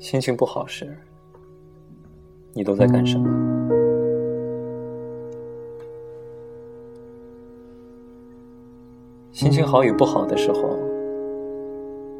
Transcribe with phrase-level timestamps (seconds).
[0.00, 0.96] 心情不好时，
[2.54, 3.28] 你都在干什么？
[9.30, 10.74] 心情好与不好的时候，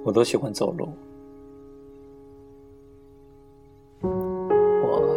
[0.04, 0.90] 我都喜欢走路。
[4.02, 5.16] 我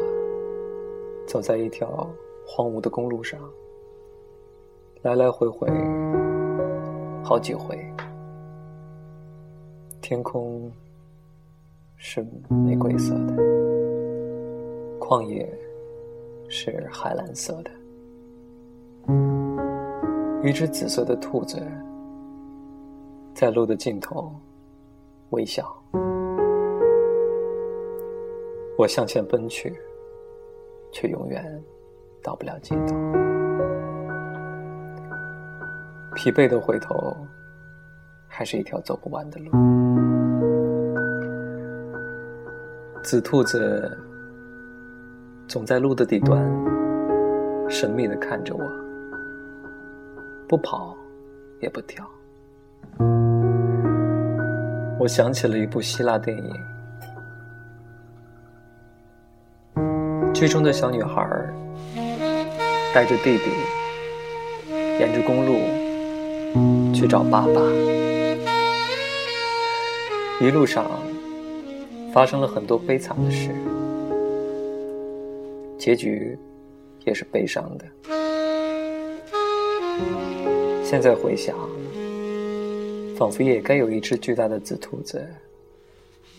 [1.27, 2.09] 走在一条
[2.47, 3.37] 荒芜的公路上，
[5.01, 5.67] 来来回回
[7.25, 7.77] 好几回。
[9.99, 10.71] 天空
[12.05, 13.33] 是玫瑰色的，
[14.99, 15.49] 旷野
[16.49, 17.71] 是海蓝色的，
[20.43, 21.65] 一只紫色的兔子
[23.33, 24.29] 在路的尽头
[25.29, 25.73] 微笑。
[28.77, 29.73] 我向前奔去，
[30.91, 31.63] 却永远
[32.21, 32.93] 到不了尽头。
[36.15, 37.15] 疲惫的回头，
[38.27, 39.92] 还是一条走不完的路。
[43.03, 43.97] 紫兔子
[45.45, 46.41] 总在路的底端
[47.69, 48.63] 神秘的看着我，
[50.47, 50.95] 不跑
[51.59, 52.09] 也不跳。
[54.97, 56.55] 我想起了一部希腊电影，
[60.33, 61.29] 剧中的小女孩
[62.93, 63.51] 带着弟弟
[64.97, 65.59] 沿着公路
[66.93, 67.61] 去找爸爸，
[70.39, 70.85] 一路上。
[72.13, 73.49] 发生了很多悲惨的事，
[75.79, 76.37] 结局
[77.05, 77.85] 也是悲伤的。
[80.83, 81.57] 现在回想，
[83.17, 85.27] 仿佛也该有一只巨大的紫兔子，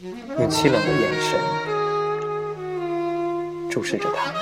[0.00, 1.40] 用凄冷的眼神
[3.68, 4.40] 注视着他们。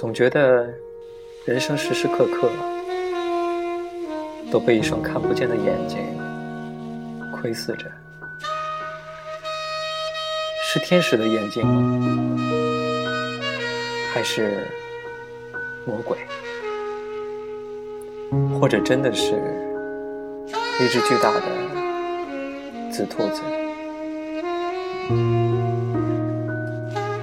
[0.00, 0.66] 总觉得
[1.44, 2.48] 人生时时刻刻
[4.50, 5.98] 都被一双看不见的眼睛
[7.36, 7.84] 窥视着，
[10.64, 12.38] 是天使的眼睛吗？
[14.14, 14.66] 还是
[15.84, 16.16] 魔鬼？
[18.58, 19.34] 或者真的是
[20.80, 21.42] 一只巨大的
[22.90, 23.42] 紫兔子？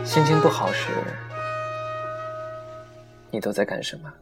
[0.06, 0.92] 心情不好时。
[3.32, 4.14] 你都在干什么？